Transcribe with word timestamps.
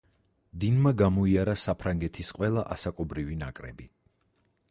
დინმა 0.61 0.93
გამოიარა 1.01 1.55
საფრანგეთის 1.65 2.33
ყველა 2.39 2.65
ასაკობრივი 2.77 3.37
ნაკრები. 3.45 3.89